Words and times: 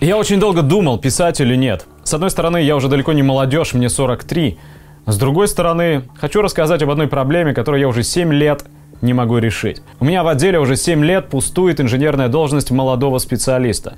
Я 0.00 0.18
очень 0.18 0.38
долго 0.38 0.60
думал, 0.60 0.98
писать 0.98 1.40
или 1.40 1.56
нет. 1.56 1.86
С 2.04 2.12
одной 2.12 2.30
стороны, 2.30 2.58
я 2.58 2.76
уже 2.76 2.88
далеко 2.88 3.14
не 3.14 3.22
молодежь, 3.22 3.72
мне 3.72 3.88
43. 3.88 4.58
С 5.06 5.18
другой 5.18 5.48
стороны, 5.48 6.02
хочу 6.16 6.42
рассказать 6.42 6.82
об 6.82 6.90
одной 6.90 7.08
проблеме, 7.08 7.54
которую 7.54 7.80
я 7.80 7.88
уже 7.88 8.02
7 8.02 8.30
лет 8.30 8.66
не 9.02 9.12
могу 9.12 9.38
решить. 9.38 9.82
У 10.00 10.04
меня 10.04 10.22
в 10.22 10.28
отделе 10.28 10.58
уже 10.58 10.76
7 10.76 11.04
лет 11.04 11.28
пустует 11.28 11.80
инженерная 11.80 12.28
должность 12.28 12.70
молодого 12.70 13.18
специалиста. 13.18 13.94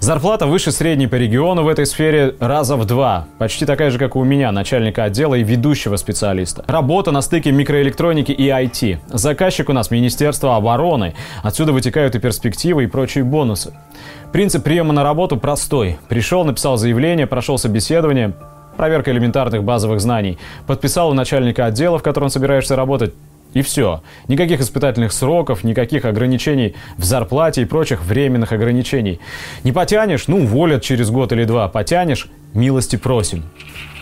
Зарплата 0.00 0.46
выше 0.46 0.72
средней 0.72 1.06
по 1.06 1.16
региону 1.16 1.62
в 1.62 1.68
этой 1.68 1.86
сфере 1.86 2.34
раза 2.40 2.76
в 2.76 2.84
два. 2.86 3.26
Почти 3.38 3.66
такая 3.66 3.90
же, 3.90 3.98
как 3.98 4.16
и 4.16 4.18
у 4.18 4.24
меня, 4.24 4.52
начальника 4.52 5.04
отдела 5.04 5.34
и 5.34 5.42
ведущего 5.42 5.96
специалиста. 5.96 6.64
Работа 6.66 7.10
на 7.10 7.20
стыке 7.20 7.52
микроэлектроники 7.52 8.32
и 8.32 8.48
IT. 8.48 8.98
Заказчик 9.08 9.68
у 9.68 9.72
нас 9.72 9.90
Министерство 9.90 10.56
обороны. 10.56 11.14
Отсюда 11.42 11.72
вытекают 11.72 12.14
и 12.14 12.18
перспективы, 12.18 12.84
и 12.84 12.86
прочие 12.86 13.24
бонусы. 13.24 13.74
Принцип 14.32 14.64
приема 14.64 14.92
на 14.92 15.04
работу 15.04 15.36
простой. 15.36 15.98
Пришел, 16.08 16.44
написал 16.44 16.76
заявление, 16.76 17.26
прошел 17.26 17.56
собеседование, 17.56 18.34
проверка 18.76 19.12
элементарных 19.12 19.62
базовых 19.62 20.00
знаний. 20.00 20.38
Подписал 20.66 21.10
у 21.10 21.14
начальника 21.14 21.66
отдела, 21.66 21.98
в 21.98 22.02
котором 22.02 22.30
собираешься 22.30 22.76
работать, 22.76 23.14
и 23.54 23.62
все. 23.62 24.02
Никаких 24.28 24.60
испытательных 24.60 25.12
сроков, 25.12 25.64
никаких 25.64 26.04
ограничений 26.04 26.74
в 26.98 27.04
зарплате 27.04 27.62
и 27.62 27.64
прочих 27.64 28.04
временных 28.04 28.52
ограничений. 28.52 29.20
Не 29.62 29.72
потянешь, 29.72 30.28
ну, 30.28 30.42
уволят 30.42 30.82
через 30.82 31.10
год 31.10 31.32
или 31.32 31.44
два. 31.44 31.68
Потянешь, 31.68 32.28
милости 32.52 32.96
просим. 32.96 33.44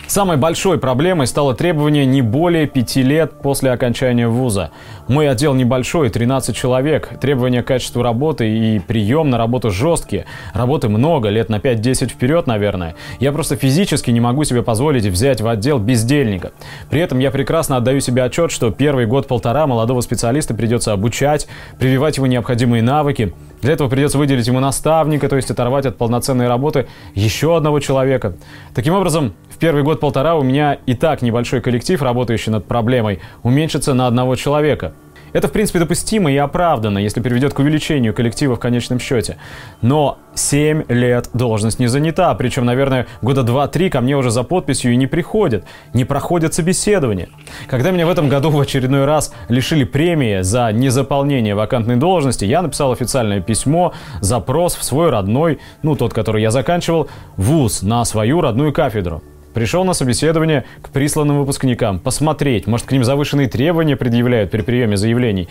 Самой 0.07 0.37
большой 0.37 0.77
проблемой 0.77 1.27
стало 1.27 1.55
требование 1.55 2.05
не 2.05 2.21
более 2.21 2.67
пяти 2.67 3.01
лет 3.01 3.31
после 3.41 3.71
окончания 3.71 4.27
вуза. 4.27 4.69
Мой 5.07 5.29
отдел 5.29 5.53
небольшой, 5.53 6.09
13 6.09 6.55
человек. 6.55 7.09
Требования 7.19 7.63
к 7.63 7.67
качеству 7.67 8.03
работы 8.03 8.47
и 8.47 8.79
прием 8.79 9.29
на 9.29 9.37
работу 9.37 9.71
жесткие. 9.71 10.25
Работы 10.53 10.89
много, 10.89 11.29
лет 11.29 11.49
на 11.49 11.55
5-10 11.55 12.09
вперед, 12.09 12.47
наверное. 12.47 12.95
Я 13.19 13.31
просто 13.31 13.55
физически 13.55 14.11
не 14.11 14.19
могу 14.19 14.43
себе 14.43 14.61
позволить 14.61 15.05
взять 15.05 15.41
в 15.41 15.47
отдел 15.47 15.79
бездельника. 15.79 16.51
При 16.89 17.01
этом 17.01 17.19
я 17.19 17.31
прекрасно 17.31 17.77
отдаю 17.77 17.99
себе 17.99 18.23
отчет, 18.23 18.51
что 18.51 18.71
первый 18.71 19.07
год-полтора 19.07 19.67
молодого 19.67 20.01
специалиста 20.01 20.53
придется 20.53 20.91
обучать, 20.91 21.47
прививать 21.79 22.17
его 22.17 22.27
необходимые 22.27 22.83
навыки. 22.83 23.33
Для 23.63 23.73
этого 23.73 23.87
придется 23.87 24.17
выделить 24.17 24.45
ему 24.45 24.59
наставника, 24.59 25.29
то 25.29 25.37
есть 25.37 25.49
оторвать 25.49 25.85
от 25.85 25.97
полноценной 25.97 26.49
работы 26.49 26.87
еще 27.15 27.55
одного 27.55 27.79
человека. 27.79 28.35
Таким 28.75 28.93
образом, 28.93 29.33
в 29.49 29.57
первый 29.57 29.83
год-полтора 29.83 30.35
у 30.35 30.43
меня 30.43 30.79
и 30.85 30.93
так 30.93 31.21
небольшой 31.21 31.61
коллектив, 31.61 32.01
работающий 32.01 32.51
над 32.51 32.65
проблемой, 32.65 33.21
уменьшится 33.41 33.93
на 33.93 34.07
одного 34.07 34.35
человека. 34.35 34.93
Это, 35.33 35.47
в 35.47 35.51
принципе, 35.51 35.79
допустимо 35.79 36.31
и 36.31 36.37
оправдано, 36.37 36.99
если 36.99 37.19
приведет 37.19 37.53
к 37.53 37.59
увеличению 37.59 38.13
коллектива 38.13 38.55
в 38.55 38.59
конечном 38.59 38.99
счете. 38.99 39.37
Но 39.81 40.19
7 40.35 40.83
лет 40.89 41.29
должность 41.33 41.79
не 41.79 41.87
занята, 41.87 42.33
причем, 42.35 42.65
наверное, 42.65 43.07
года 43.21 43.41
2-3 43.41 43.89
ко 43.89 44.01
мне 44.01 44.15
уже 44.15 44.31
за 44.31 44.43
подписью 44.43 44.93
и 44.93 44.95
не 44.95 45.07
приходят, 45.07 45.65
не 45.93 46.05
проходят 46.05 46.53
собеседования. 46.53 47.29
Когда 47.67 47.91
меня 47.91 48.05
в 48.05 48.09
этом 48.09 48.29
году 48.29 48.49
в 48.49 48.59
очередной 48.59 49.05
раз 49.05 49.33
лишили 49.49 49.83
премии 49.83 50.41
за 50.41 50.71
незаполнение 50.71 51.55
вакантной 51.55 51.95
должности, 51.95 52.45
я 52.45 52.61
написал 52.61 52.91
официальное 52.91 53.41
письмо, 53.41 53.93
запрос 54.21 54.75
в 54.75 54.83
свой 54.83 55.09
родной, 55.09 55.59
ну, 55.81 55.95
тот, 55.95 56.13
который 56.13 56.41
я 56.41 56.51
заканчивал, 56.51 57.09
вуз 57.37 57.81
на 57.81 58.05
свою 58.05 58.41
родную 58.41 58.71
кафедру. 58.71 59.23
Пришел 59.53 59.83
на 59.85 59.93
собеседование 59.93 60.65
к 60.81 60.89
присланным 60.89 61.39
выпускникам, 61.39 61.99
посмотреть, 61.99 62.67
может, 62.67 62.87
к 62.87 62.91
ним 62.91 63.03
завышенные 63.03 63.47
требования 63.47 63.95
предъявляют 63.95 64.51
при 64.51 64.61
приеме 64.61 64.97
заявлений 64.97 65.47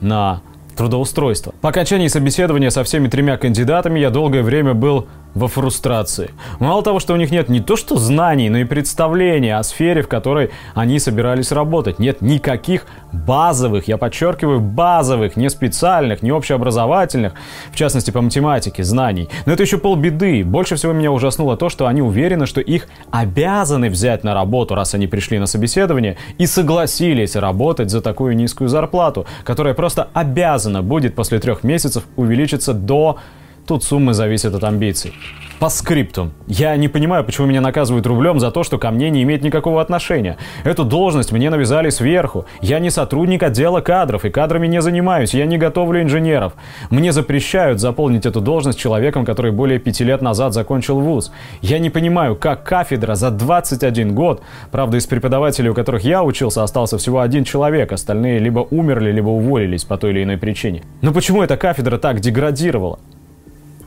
на 0.00 0.42
трудоустройства. 0.76 1.54
По 1.60 1.70
окончании 1.70 2.08
собеседования 2.08 2.70
со 2.70 2.84
всеми 2.84 3.08
тремя 3.08 3.36
кандидатами 3.36 3.98
я 3.98 4.10
долгое 4.10 4.42
время 4.42 4.74
был 4.74 5.06
во 5.34 5.48
фрустрации. 5.48 6.30
Мало 6.60 6.82
того, 6.82 6.98
что 6.98 7.12
у 7.12 7.16
них 7.16 7.30
нет 7.30 7.50
не 7.50 7.60
то 7.60 7.76
что 7.76 7.98
знаний, 7.98 8.48
но 8.48 8.58
и 8.58 8.64
представления 8.64 9.58
о 9.58 9.62
сфере, 9.62 10.00
в 10.00 10.08
которой 10.08 10.50
они 10.74 10.98
собирались 10.98 11.52
работать. 11.52 11.98
Нет 11.98 12.22
никаких 12.22 12.86
базовых, 13.12 13.86
я 13.86 13.98
подчеркиваю, 13.98 14.60
базовых, 14.60 15.36
не 15.36 15.50
специальных, 15.50 16.22
не 16.22 16.32
общеобразовательных, 16.32 17.34
в 17.70 17.76
частности 17.76 18.10
по 18.10 18.22
математике, 18.22 18.82
знаний. 18.82 19.28
Но 19.44 19.52
это 19.52 19.62
еще 19.62 19.76
полбеды. 19.76 20.42
Больше 20.42 20.76
всего 20.76 20.94
меня 20.94 21.12
ужаснуло 21.12 21.58
то, 21.58 21.68
что 21.68 21.86
они 21.86 22.00
уверены, 22.00 22.46
что 22.46 22.62
их 22.62 22.88
обязаны 23.10 23.90
взять 23.90 24.24
на 24.24 24.32
работу, 24.32 24.74
раз 24.74 24.94
они 24.94 25.06
пришли 25.06 25.38
на 25.38 25.46
собеседование 25.46 26.16
и 26.38 26.46
согласились 26.46 27.36
работать 27.36 27.90
за 27.90 28.00
такую 28.00 28.36
низкую 28.36 28.68
зарплату, 28.68 29.26
которая 29.44 29.74
просто 29.74 30.08
обязана 30.14 30.65
будет 30.82 31.14
после 31.14 31.38
трех 31.38 31.64
месяцев 31.64 32.04
увеличиться 32.16 32.72
до 32.72 33.18
Тут 33.66 33.82
суммы 33.82 34.14
зависят 34.14 34.54
от 34.54 34.62
амбиций. 34.62 35.12
По 35.58 35.70
скрипту. 35.70 36.30
Я 36.46 36.76
не 36.76 36.86
понимаю, 36.86 37.24
почему 37.24 37.46
меня 37.46 37.62
наказывают 37.62 38.06
рублем 38.06 38.38
за 38.38 38.50
то, 38.50 38.62
что 38.62 38.78
ко 38.78 38.90
мне 38.90 39.08
не 39.08 39.22
имеет 39.22 39.42
никакого 39.42 39.80
отношения. 39.80 40.36
Эту 40.64 40.84
должность 40.84 41.32
мне 41.32 41.48
навязали 41.48 41.88
сверху. 41.88 42.44
Я 42.60 42.78
не 42.78 42.90
сотрудник 42.90 43.42
отдела 43.42 43.80
кадров 43.80 44.24
и 44.24 44.30
кадрами 44.30 44.66
не 44.66 44.82
занимаюсь. 44.82 45.34
Я 45.34 45.46
не 45.46 45.56
готовлю 45.56 46.02
инженеров. 46.02 46.52
Мне 46.90 47.10
запрещают 47.10 47.80
заполнить 47.80 48.26
эту 48.26 48.40
должность 48.40 48.78
человеком, 48.78 49.24
который 49.24 49.50
более 49.50 49.78
пяти 49.78 50.04
лет 50.04 50.20
назад 50.20 50.52
закончил 50.52 51.00
вуз. 51.00 51.32
Я 51.62 51.78
не 51.78 51.88
понимаю, 51.88 52.36
как 52.36 52.62
кафедра 52.62 53.14
за 53.14 53.30
21 53.30 54.14
год, 54.14 54.42
правда, 54.70 54.98
из 54.98 55.06
преподавателей, 55.06 55.70
у 55.70 55.74
которых 55.74 56.04
я 56.04 56.22
учился, 56.22 56.62
остался 56.62 56.98
всего 56.98 57.20
один 57.20 57.44
человек, 57.44 57.92
остальные 57.92 58.38
либо 58.40 58.60
умерли, 58.70 59.10
либо 59.10 59.30
уволились 59.30 59.84
по 59.84 59.96
той 59.96 60.10
или 60.10 60.22
иной 60.22 60.36
причине. 60.36 60.82
Но 61.00 61.12
почему 61.12 61.42
эта 61.42 61.56
кафедра 61.56 61.96
так 61.96 62.20
деградировала? 62.20 62.98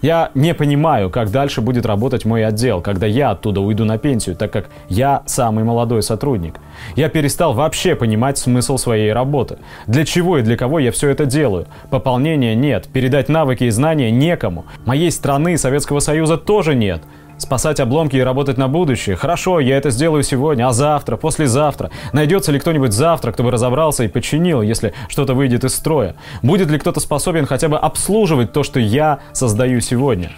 Я 0.01 0.31
не 0.33 0.53
понимаю, 0.53 1.09
как 1.09 1.29
дальше 1.29 1.61
будет 1.61 1.85
работать 1.85 2.23
мой 2.23 2.45
отдел, 2.45 2.81
когда 2.81 3.05
я 3.05 3.31
оттуда 3.31 3.59
уйду 3.59 3.83
на 3.83 3.97
пенсию, 3.97 4.35
так 4.35 4.51
как 4.51 4.69
я 4.87 5.23
самый 5.25 5.65
молодой 5.65 6.01
сотрудник. 6.03 6.59
Я 6.95 7.09
перестал 7.09 7.53
вообще 7.53 7.95
понимать 7.95 8.37
смысл 8.37 8.77
своей 8.77 9.11
работы. 9.11 9.57
Для 9.87 10.05
чего 10.05 10.37
и 10.37 10.41
для 10.41 10.55
кого 10.55 10.79
я 10.79 10.91
все 10.91 11.09
это 11.09 11.25
делаю? 11.25 11.67
Пополнения 11.89 12.55
нет, 12.55 12.87
передать 12.91 13.27
навыки 13.27 13.65
и 13.65 13.69
знания 13.69 14.09
некому. 14.09 14.65
Моей 14.85 15.11
страны 15.11 15.57
Советского 15.57 15.99
Союза 15.99 16.37
тоже 16.37 16.75
нет 16.75 17.01
спасать 17.39 17.79
обломки 17.79 18.15
и 18.15 18.21
работать 18.21 18.57
на 18.57 18.67
будущее. 18.67 19.15
Хорошо, 19.15 19.59
я 19.59 19.77
это 19.77 19.89
сделаю 19.89 20.23
сегодня, 20.23 20.67
а 20.67 20.73
завтра, 20.73 21.17
послезавтра? 21.17 21.89
Найдется 22.13 22.51
ли 22.51 22.59
кто-нибудь 22.59 22.93
завтра, 22.93 23.31
кто 23.31 23.43
бы 23.43 23.51
разобрался 23.51 24.03
и 24.03 24.07
починил, 24.07 24.61
если 24.61 24.93
что-то 25.07 25.33
выйдет 25.33 25.63
из 25.63 25.73
строя? 25.73 26.15
Будет 26.43 26.69
ли 26.69 26.77
кто-то 26.77 26.99
способен 26.99 27.45
хотя 27.45 27.67
бы 27.69 27.77
обслуживать 27.77 28.51
то, 28.51 28.63
что 28.63 28.79
я 28.79 29.19
создаю 29.33 29.81
сегодня? 29.81 30.31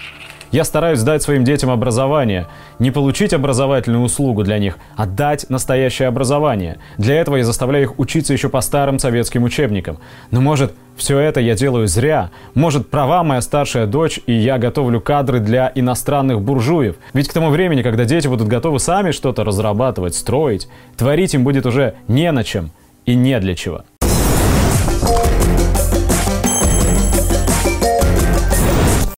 Я 0.52 0.66
стараюсь 0.66 1.02
дать 1.02 1.24
своим 1.24 1.46
детям 1.46 1.70
образование. 1.70 2.48
Не 2.78 2.92
получить 2.92 3.34
образовательную 3.34 4.04
услугу 4.04 4.44
для 4.44 4.60
них, 4.60 4.78
а 4.98 5.06
дать 5.06 5.50
настоящее 5.50 6.10
образование. 6.10 6.78
Для 6.98 7.16
этого 7.16 7.38
я 7.38 7.46
заставляю 7.46 7.86
их 7.86 8.00
учиться 8.00 8.34
еще 8.34 8.50
по 8.50 8.60
старым 8.60 9.00
советским 9.00 9.44
учебникам. 9.44 9.98
Но 10.30 10.42
может, 10.42 10.74
все 10.98 11.20
это 11.20 11.40
я 11.40 11.56
делаю 11.56 11.88
зря. 11.88 12.32
Может, 12.54 12.90
права 12.90 13.24
моя 13.24 13.40
старшая 13.40 13.88
дочь, 13.88 14.20
и 14.26 14.34
я 14.34 14.58
готовлю 14.58 15.00
кадры 15.00 15.40
для 15.40 15.72
иностранных 15.74 16.42
буржуев. 16.42 16.98
Ведь 17.14 17.30
к 17.30 17.34
тому 17.34 17.50
времени, 17.50 17.82
когда 17.82 18.04
дети 18.04 18.28
будут 18.28 18.50
готовы 18.50 18.80
сами 18.80 19.12
что-то 19.12 19.46
разрабатывать, 19.46 20.16
строить, 20.16 20.68
творить 20.98 21.34
им 21.34 21.46
будет 21.46 21.66
уже 21.66 21.96
не 22.10 22.30
на 22.32 22.44
чем 22.44 22.72
и 23.06 23.16
не 23.16 23.40
для 23.40 23.56
чего. 23.56 23.84